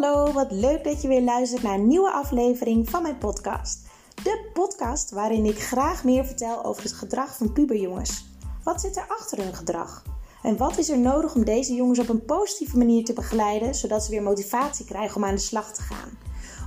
[0.00, 3.86] Hallo, wat leuk dat je weer luistert naar een nieuwe aflevering van mijn podcast.
[4.14, 8.26] De podcast waarin ik graag meer vertel over het gedrag van puberjongens.
[8.64, 10.02] Wat zit er achter hun gedrag?
[10.42, 14.04] En wat is er nodig om deze jongens op een positieve manier te begeleiden, zodat
[14.04, 16.18] ze weer motivatie krijgen om aan de slag te gaan?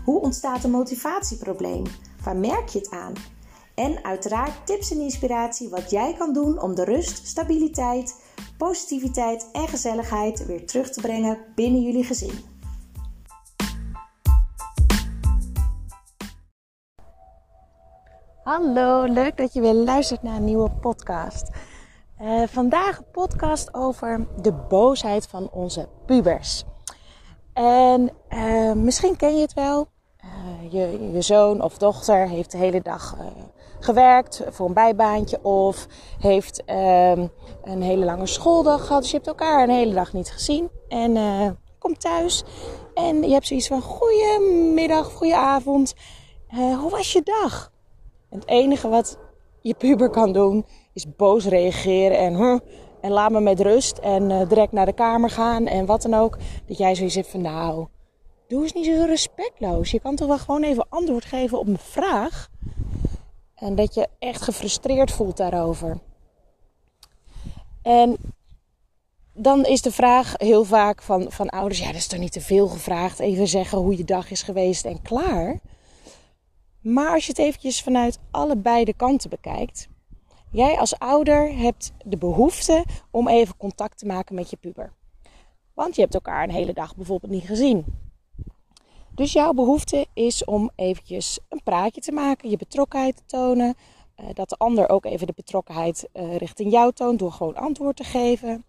[0.05, 1.83] Hoe ontstaat een motivatieprobleem?
[2.23, 3.13] Waar merk je het aan?
[3.75, 8.15] En uiteraard tips en inspiratie wat jij kan doen om de rust, stabiliteit,
[8.57, 12.55] positiviteit en gezelligheid weer terug te brengen binnen jullie gezin.
[18.47, 21.49] Hallo, leuk dat je weer luistert naar een nieuwe podcast.
[22.21, 26.63] Uh, vandaag een podcast over de boosheid van onze pubers.
[27.53, 29.87] En uh, misschien ken je het wel.
[30.25, 33.17] Uh, je, je, zoon of dochter heeft de hele dag
[33.79, 35.87] gewerkt voor een bijbaantje of
[36.19, 37.27] heeft ehm,
[37.63, 39.01] een hele lange schooldag gehad.
[39.01, 40.69] Dus je hebt elkaar een hele dag niet gezien.
[40.87, 41.17] En
[41.79, 42.43] komt thuis
[42.93, 45.93] en je hebt zoiets van: Goedemiddag, goedenavond.
[46.79, 47.75] Hoe was je dag?
[48.29, 49.17] Het enige wat
[49.61, 52.59] je puber kan doen is boos reageren en, huh,
[53.01, 56.13] en laat me met rust en uh, direct naar de kamer gaan en wat dan
[56.13, 56.37] ook.
[56.65, 57.87] Dat jij zoiets hebt van: Nou,
[58.47, 59.91] doe eens niet zo respectloos.
[59.91, 62.49] Je kan toch wel gewoon even antwoord geven op mijn vraag.
[63.55, 65.99] En dat je echt gefrustreerd voelt daarover.
[67.81, 68.17] En
[69.33, 72.41] dan is de vraag heel vaak van, van ouders: ja, dat is toch niet te
[72.41, 73.19] veel gevraagd?
[73.19, 75.59] Even zeggen hoe je dag is geweest en klaar.
[76.87, 79.87] Maar als je het eventjes vanuit allebei de kanten bekijkt.
[80.51, 84.93] Jij als ouder hebt de behoefte om even contact te maken met je puber.
[85.73, 87.85] Want je hebt elkaar een hele dag bijvoorbeeld niet gezien.
[89.15, 93.75] Dus jouw behoefte is om eventjes een praatje te maken, je betrokkenheid te tonen.
[94.19, 97.95] Uh, dat de ander ook even de betrokkenheid uh, richting jou toont door gewoon antwoord
[97.95, 98.65] te geven.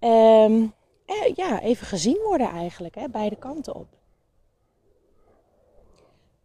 [0.00, 0.72] Um,
[1.06, 3.97] eh, ja, even gezien worden eigenlijk, hè, beide kanten op.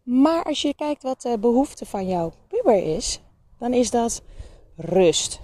[0.04, 3.20] Maar als je kijkt wat de behoefte van jouw puber is,
[3.58, 4.22] dan is dat
[4.76, 5.40] rust.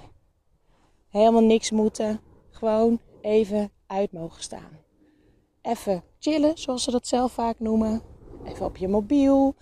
[1.08, 4.80] Helemaal niks moeten, gewoon even uit mogen staan
[5.62, 8.02] even chillen, zoals ze dat zelf vaak noemen.
[8.44, 9.54] Even op je mobiel.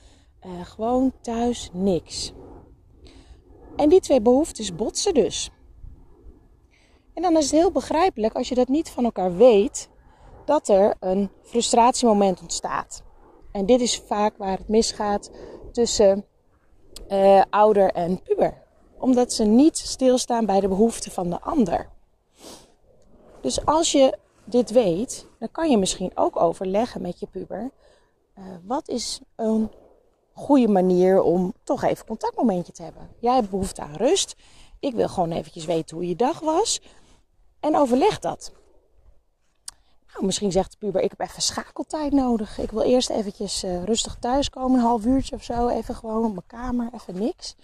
[0.46, 2.32] Uh, gewoon thuis niks.
[3.76, 5.50] En die twee behoeftes botsen dus.
[7.14, 9.88] En dan is het heel begrijpelijk als je dat niet van elkaar weet,
[10.44, 13.02] dat er een frustratiemoment ontstaat.
[13.58, 15.30] En dit is vaak waar het misgaat
[15.72, 16.24] tussen
[17.10, 18.62] uh, ouder en puber.
[18.98, 21.88] Omdat ze niet stilstaan bij de behoeften van de ander.
[23.40, 27.70] Dus als je dit weet, dan kan je misschien ook overleggen met je puber.
[28.38, 29.70] Uh, wat is een
[30.32, 33.08] goede manier om toch even contactmomentje te hebben?
[33.20, 34.36] Jij hebt behoefte aan rust.
[34.80, 36.80] Ik wil gewoon eventjes weten hoe je dag was.
[37.60, 38.52] En overleg dat.
[40.18, 42.58] Nou, misschien zegt de puber, ik heb even schakeltijd nodig.
[42.58, 45.68] Ik wil eerst eventjes uh, rustig thuiskomen, een half uurtje of zo.
[45.68, 47.56] Even gewoon op mijn kamer, even niks.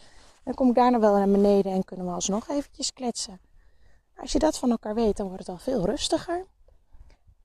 [0.44, 3.40] Dan kom ik daarna wel naar beneden en kunnen we alsnog eventjes kletsen.
[4.16, 6.44] Als je dat van elkaar weet, dan wordt het al veel rustiger.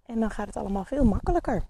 [0.06, 1.64] En dan gaat het allemaal veel makkelijker.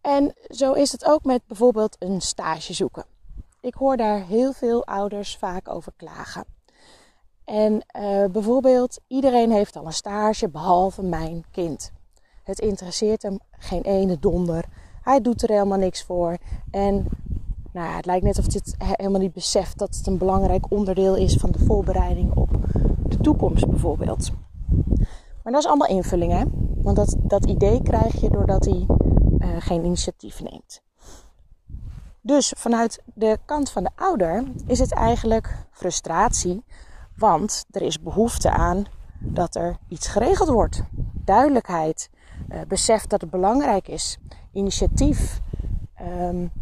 [0.00, 3.04] En zo is het ook met bijvoorbeeld een stage zoeken.
[3.60, 6.44] Ik hoor daar heel veel ouders vaak over klagen.
[7.50, 11.92] En uh, bijvoorbeeld, iedereen heeft al een stage behalve mijn kind.
[12.44, 14.64] Het interesseert hem geen ene donder.
[15.02, 16.36] Hij doet er helemaal niks voor.
[16.70, 16.94] En
[17.72, 21.16] nou ja, het lijkt net of het helemaal niet beseft dat het een belangrijk onderdeel
[21.16, 22.50] is van de voorbereiding op
[23.08, 24.30] de toekomst bijvoorbeeld.
[25.42, 26.44] Maar dat is allemaal invulling, hè?
[26.82, 28.86] Want dat, dat idee krijg je doordat hij
[29.38, 30.82] uh, geen initiatief neemt.
[32.20, 36.64] Dus vanuit de kant van de ouder is het eigenlijk frustratie,
[37.20, 38.84] want er is behoefte aan
[39.18, 40.82] dat er iets geregeld wordt.
[41.24, 42.10] Duidelijkheid,
[42.52, 44.18] uh, besef dat het belangrijk is,
[44.52, 45.40] initiatief,
[46.00, 46.52] um,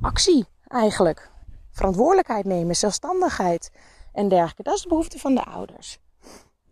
[0.00, 1.30] actie eigenlijk,
[1.70, 3.70] verantwoordelijkheid nemen, zelfstandigheid
[4.12, 4.62] en dergelijke.
[4.62, 5.98] Dat is de behoefte van de ouders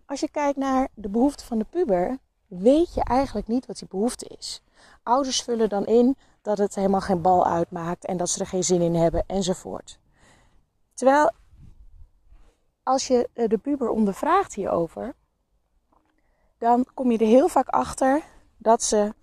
[0.09, 3.89] als je kijkt naar de behoefte van de puber, weet je eigenlijk niet wat die
[3.89, 4.63] behoefte is.
[5.03, 8.65] Ouders vullen dan in dat het helemaal geen bal uitmaakt en dat ze er geen
[8.65, 9.99] zin in hebben enzovoort.
[10.95, 11.31] Terwijl
[12.89, 15.15] als je eh, de puber ondervraagt hierover,
[16.59, 18.23] dan kom je er heel vaak achter
[18.57, 19.15] dat ze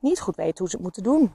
[0.00, 1.32] niet goed weten hoe ze het moeten doen.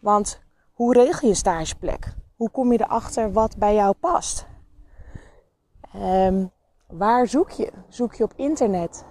[0.00, 0.40] Want
[0.72, 2.14] hoe regel je stageplek?
[2.36, 4.46] Hoe kom je erachter wat bij jou past?
[5.96, 6.50] Um,
[6.86, 7.72] Waar zoek je?
[7.88, 9.04] Zoek je op internet?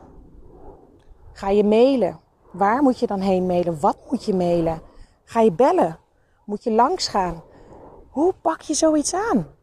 [1.33, 2.19] Ga je mailen?
[2.51, 3.79] Waar moet je dan heen mailen?
[3.79, 4.81] Wat moet je mailen?
[5.23, 5.99] Ga je bellen?
[6.45, 7.43] Moet je langs gaan?
[8.09, 9.59] Hoe pak je zoiets aan?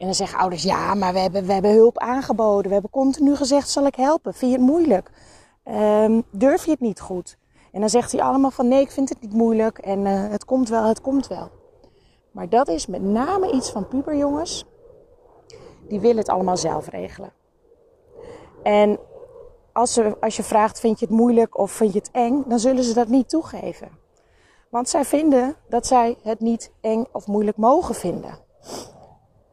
[0.00, 2.66] En dan zeggen ouders, ja, maar we hebben, we hebben hulp aangeboden.
[2.66, 4.34] We hebben continu gezegd, zal ik helpen?
[4.34, 5.10] Vind je het moeilijk?
[5.64, 7.38] Ehm, durf je het niet goed?
[7.72, 10.44] En dan zegt hij allemaal van nee, ik vind het niet moeilijk en uh, het
[10.44, 11.50] komt wel, het komt wel.
[12.30, 14.64] Maar dat is met name iets van puberjongens.
[15.88, 17.32] Die willen het allemaal zelf regelen.
[18.62, 18.98] En
[19.72, 22.58] als, ze, als je vraagt, vind je het moeilijk of vind je het eng, dan
[22.58, 23.88] zullen ze dat niet toegeven.
[24.68, 28.38] Want zij vinden dat zij het niet eng of moeilijk mogen vinden.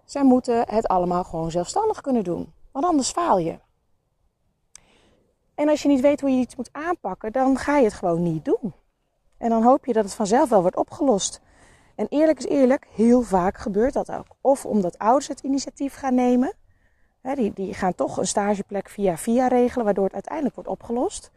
[0.07, 2.53] Zij moeten het allemaal gewoon zelfstandig kunnen doen.
[2.71, 3.59] Want anders faal je.
[5.55, 8.23] En als je niet weet hoe je iets moet aanpakken, dan ga je het gewoon
[8.23, 8.73] niet doen.
[9.37, 11.41] En dan hoop je dat het vanzelf wel wordt opgelost.
[11.95, 14.27] En eerlijk is eerlijk, heel vaak gebeurt dat ook.
[14.41, 16.53] Of omdat ouders het initiatief gaan nemen.
[17.21, 21.31] die, die gaan toch een stageplek via via regelen, waardoor het uiteindelijk wordt opgelost.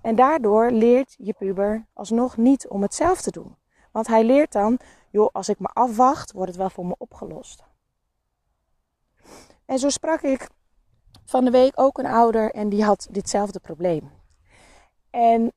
[0.00, 3.56] En daardoor leert je puber alsnog niet om het zelf te doen.
[3.92, 4.78] Want hij leert dan,
[5.10, 7.64] joh, als ik me afwacht, wordt het wel voor me opgelost.
[9.66, 10.48] En zo sprak ik
[11.24, 14.10] van de week ook een ouder en die had ditzelfde probleem.
[15.10, 15.52] En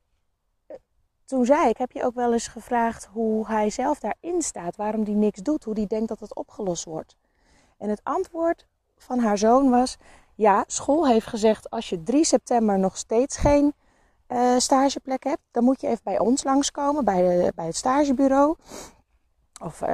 [0.66, 0.76] eh,
[1.24, 5.04] toen zei ik, heb je ook wel eens gevraagd hoe hij zelf daarin staat, waarom
[5.04, 7.16] die niks doet, hoe die denkt dat het opgelost wordt.
[7.78, 8.66] En het antwoord
[8.96, 9.96] van haar zoon was,
[10.34, 13.74] ja, school heeft gezegd als je 3 september nog steeds geen
[14.28, 18.56] uh, stageplek hebt, dan moet je even bij ons langskomen, bij, de, bij het stagebureau.
[19.58, 19.88] Of uh,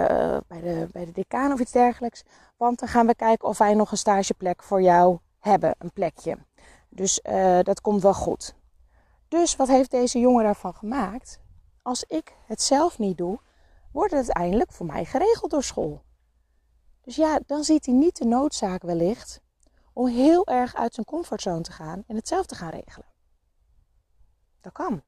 [0.46, 2.22] bij, de, bij de decaan of iets dergelijks.
[2.56, 6.38] Want dan gaan we kijken of wij nog een stageplek voor jou hebben, een plekje.
[6.88, 8.54] Dus uh, dat komt wel goed.
[9.28, 11.40] Dus wat heeft deze jongen daarvan gemaakt?
[11.82, 13.38] Als ik het zelf niet doe,
[13.92, 16.02] wordt het uiteindelijk voor mij geregeld door school.
[17.00, 19.40] Dus ja, dan ziet hij niet de noodzaak wellicht
[19.92, 23.06] om heel erg uit zijn comfortzone te gaan en het zelf te gaan regelen.
[24.60, 25.02] Dat kan.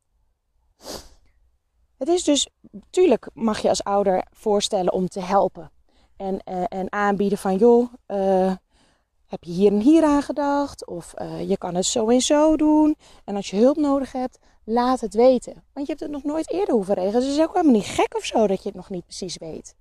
[1.98, 2.48] Het is dus,
[2.90, 5.70] tuurlijk mag je als ouder voorstellen om te helpen.
[6.16, 8.54] En, uh, en aanbieden van, joh, uh,
[9.26, 10.86] heb je hier en hier aan gedacht?
[10.86, 12.96] Of uh, je kan het zo en zo doen.
[13.24, 15.52] En als je hulp nodig hebt, laat het weten.
[15.72, 17.20] Want je hebt het nog nooit eerder hoeven regelen.
[17.20, 19.36] Dus het is ook helemaal niet gek of zo dat je het nog niet precies
[19.36, 19.74] weet.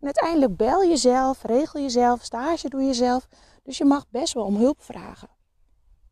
[0.00, 3.28] En uiteindelijk bel jezelf, regel jezelf, stage doe jezelf.
[3.62, 5.28] Dus je mag best wel om hulp vragen.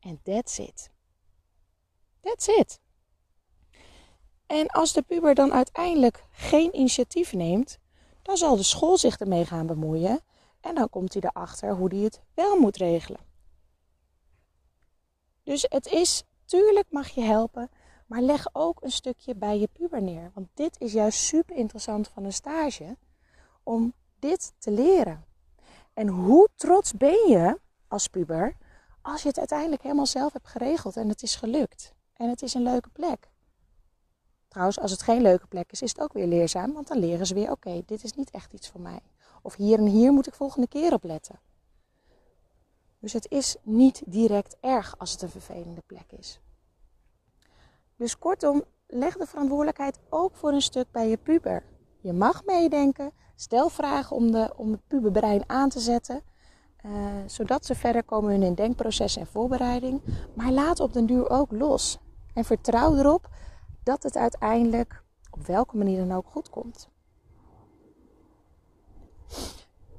[0.01, 0.91] En that's it.
[2.21, 2.83] That's it.
[4.55, 7.79] En als de puber dan uiteindelijk geen initiatief neemt,
[8.23, 10.21] dan zal de school zich ermee gaan bemoeien
[10.61, 13.21] en dan komt hij erachter hoe hij het wel moet regelen.
[15.43, 17.71] Dus het is, tuurlijk mag je helpen,
[18.07, 20.31] maar leg ook een stukje bij je puber neer.
[20.35, 22.97] Want dit is juist super interessant van een stage,
[23.63, 25.25] om dit te leren.
[25.95, 28.57] En hoe trots ben je als puber
[29.03, 31.95] als je het uiteindelijk helemaal zelf hebt geregeld en het is gelukt.
[32.13, 33.33] En het is een leuke plek.
[34.55, 37.27] Trouwens, als het geen leuke plek is, is het ook weer leerzaam, want dan leren
[37.27, 39.01] ze weer: oké, dit is niet echt iets voor mij.
[39.43, 41.41] Of hier en hier moet ik volgende keer op letten.
[42.99, 46.41] Dus het is niet direct erg als het een vervelende plek is.
[47.97, 51.63] Dus kortom, leg de verantwoordelijkheid ook voor een stuk bij je puber.
[52.01, 56.23] Je mag meedenken, stel vragen om, de, om het puberbrein aan te zetten.
[56.87, 56.93] Uh,
[57.27, 60.03] zodat ze verder komen in hun denkproces en voorbereiding.
[60.35, 61.99] Maar laat op den duur ook los.
[62.35, 63.29] En vertrouw erop
[63.85, 66.89] dat het uiteindelijk op welke manier dan ook goed komt.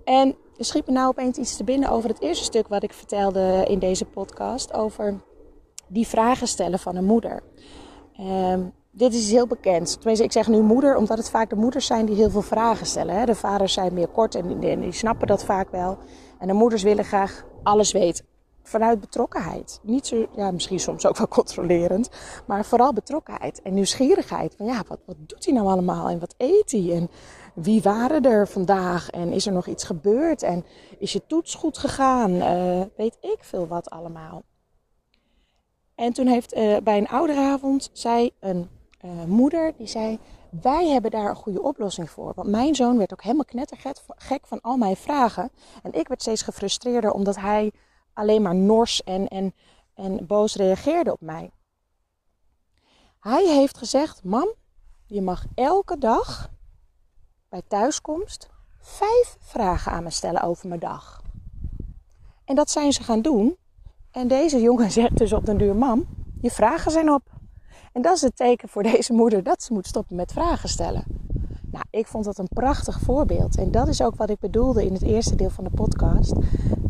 [0.04, 2.94] En er schiet me nou opeens iets te binnen over het eerste stuk wat ik
[2.94, 4.74] vertelde in deze podcast.
[4.74, 5.22] Over
[5.88, 7.44] die vragen stellen van een moeder.
[8.20, 9.94] Um, dit is heel bekend.
[9.94, 12.86] Tenminste, ik zeg nu moeder, omdat het vaak de moeders zijn die heel veel vragen
[12.86, 13.16] stellen.
[13.16, 13.26] Hè?
[13.26, 15.98] De vaders zijn meer kort en die snappen dat vaak wel.
[16.40, 18.26] En de moeders willen graag alles weten
[18.68, 19.80] vanuit betrokkenheid.
[19.84, 22.10] Niet zo, ja, misschien soms ook wel controlerend,
[22.46, 24.56] maar vooral betrokkenheid en nieuwsgierigheid.
[24.58, 27.10] Van ja, wat, wat doet hij nou allemaal en wat eet hij en
[27.54, 30.66] wie waren er vandaag en is er nog iets gebeurd en
[31.00, 32.32] is je toets goed gegaan?
[32.32, 34.44] Uh, weet ik veel wat allemaal.
[35.96, 38.70] En toen heeft uh, bij een ouderavond zei een
[39.06, 40.20] uh, moeder die zei:
[40.62, 42.32] wij hebben daar een goede oplossing voor.
[42.36, 45.50] Want mijn zoon werd ook helemaal knettergek van al mijn vragen.
[45.84, 47.72] En ik werd steeds gefrustreerder omdat hij
[48.16, 49.54] alleen maar nors en, en,
[49.94, 51.52] en boos reageerde op mij.
[53.20, 54.48] Hij heeft gezegd: Mam,
[55.06, 56.50] je mag elke dag
[57.50, 61.22] bij thuiskomst vijf vragen aan me stellen over mijn dag.
[62.46, 63.58] En dat zijn ze gaan doen.
[64.12, 66.06] En deze jongen zegt dus op den duur: Mam,
[66.42, 67.24] je vragen zijn op.
[67.92, 71.04] En dat is het teken voor deze moeder dat ze moet stoppen met vragen stellen.
[71.72, 73.58] Nou, ik vond dat een prachtig voorbeeld.
[73.58, 76.34] En dat is ook wat ik bedoelde in het eerste deel van de podcast.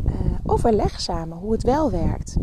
[0.06, 2.36] Uh, overleg samen hoe het wel werkt.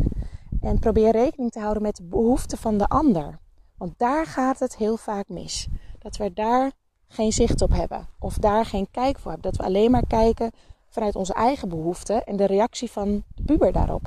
[0.61, 3.39] En probeer rekening te houden met de behoeften van de ander.
[3.77, 5.67] Want daar gaat het heel vaak mis.
[5.99, 6.71] Dat we daar
[7.07, 8.07] geen zicht op hebben.
[8.19, 9.51] Of daar geen kijk voor hebben.
[9.51, 10.51] Dat we alleen maar kijken
[10.89, 14.05] vanuit onze eigen behoeften en de reactie van de puber daarop.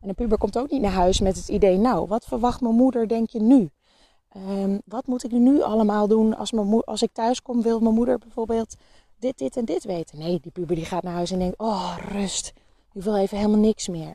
[0.00, 2.74] En een puber komt ook niet naar huis met het idee, nou, wat verwacht mijn
[2.74, 3.70] moeder, denk je nu?
[4.28, 7.94] Ehm, wat moet ik nu allemaal doen als, mijn als ik thuis kom, wil mijn
[7.94, 8.76] moeder bijvoorbeeld
[9.18, 10.18] dit, dit en dit weten?
[10.18, 12.52] Nee, die puber die gaat naar huis en denkt, oh, rust,
[12.92, 14.14] ik wil even helemaal niks meer.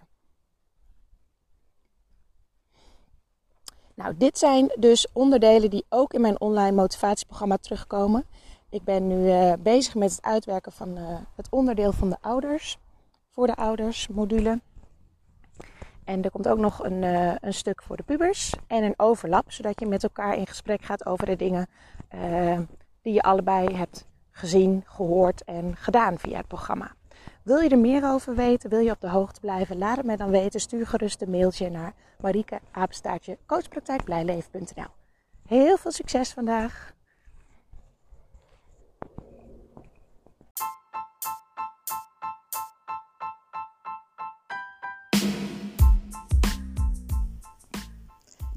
[3.95, 8.25] Nou, dit zijn dus onderdelen die ook in mijn online motivatieprogramma terugkomen.
[8.69, 12.77] Ik ben nu uh, bezig met het uitwerken van uh, het onderdeel van de ouders.
[13.29, 14.61] Voor de ouders module.
[16.03, 18.53] En er komt ook nog een, uh, een stuk voor de pubers.
[18.67, 21.67] En een overlap, zodat je met elkaar in gesprek gaat over de dingen
[23.01, 26.91] die je allebei hebt gezien, gehoord en gedaan via het programma.
[27.43, 28.69] Wil je er meer over weten?
[28.69, 29.77] Wil je op de hoogte blijven?
[29.77, 30.59] Laat het me dan weten.
[30.59, 32.59] Stuur gerust een mailtje naar Marieke.
[35.47, 36.93] Heel veel succes vandaag!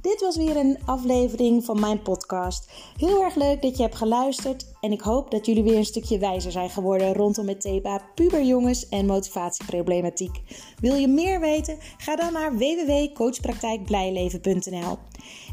[0.06, 2.70] Dit was weer een aflevering van mijn podcast.
[2.96, 6.18] Heel erg leuk dat je hebt geluisterd en ik hoop dat jullie weer een stukje
[6.18, 10.40] wijzer zijn geworden rondom het thema puberjongens en motivatieproblematiek.
[10.80, 11.78] Wil je meer weten?
[11.96, 14.98] Ga dan naar www.coachpraktijkblijleven.nl.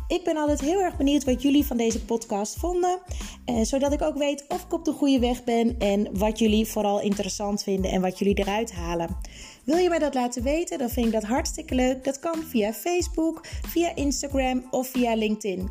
[0.08, 3.00] Ik ben altijd heel erg benieuwd wat jullie van deze podcast vonden,
[3.46, 6.68] eh, zodat ik ook weet of ik op de goede weg ben en wat jullie
[6.68, 9.18] vooral interessant vinden en wat jullie eruit halen.
[9.64, 10.78] Wil je mij dat laten weten?
[10.78, 12.04] Dan vind ik dat hartstikke leuk.
[12.04, 15.70] Dat kan via Facebook, via Instagram of via LinkedIn.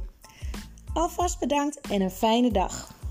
[0.95, 3.02] Alvast bedankt en een fijne dag.